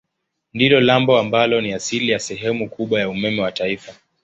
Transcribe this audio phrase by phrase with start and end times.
[0.53, 3.95] Ndilo lambo ambalo ni asili ya sehemu kubwa ya umeme wa taifa.